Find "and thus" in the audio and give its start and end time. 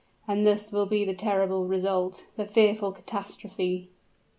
0.27-0.71